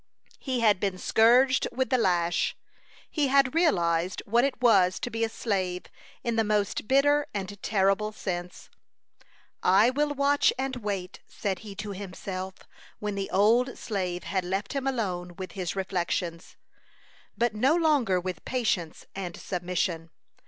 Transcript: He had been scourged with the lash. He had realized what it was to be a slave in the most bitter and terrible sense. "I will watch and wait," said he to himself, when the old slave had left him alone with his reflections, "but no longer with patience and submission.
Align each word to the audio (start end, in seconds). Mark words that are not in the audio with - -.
He 0.39 0.61
had 0.61 0.79
been 0.79 0.97
scourged 0.97 1.67
with 1.71 1.91
the 1.91 1.97
lash. 1.99 2.57
He 3.07 3.27
had 3.27 3.53
realized 3.53 4.23
what 4.25 4.43
it 4.43 4.59
was 4.59 4.99
to 4.99 5.11
be 5.11 5.23
a 5.23 5.29
slave 5.29 5.83
in 6.23 6.37
the 6.37 6.43
most 6.43 6.87
bitter 6.87 7.27
and 7.35 7.61
terrible 7.61 8.11
sense. 8.11 8.71
"I 9.61 9.91
will 9.91 10.15
watch 10.15 10.51
and 10.57 10.77
wait," 10.77 11.19
said 11.27 11.59
he 11.59 11.75
to 11.75 11.91
himself, 11.91 12.55
when 12.97 13.13
the 13.13 13.29
old 13.29 13.77
slave 13.77 14.23
had 14.23 14.43
left 14.43 14.73
him 14.73 14.87
alone 14.87 15.35
with 15.35 15.51
his 15.51 15.75
reflections, 15.75 16.55
"but 17.37 17.53
no 17.53 17.75
longer 17.75 18.19
with 18.19 18.43
patience 18.43 19.05
and 19.13 19.37
submission. 19.37 20.09